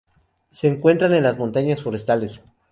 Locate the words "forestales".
1.83-2.41